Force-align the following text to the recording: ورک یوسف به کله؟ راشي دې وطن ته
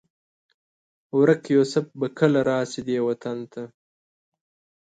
ورک 1.17 1.43
یوسف 1.55 1.85
به 1.99 2.07
کله؟ 2.17 2.41
راشي 2.49 2.81
دې 2.87 2.97
وطن 3.07 3.37
ته 3.51 3.63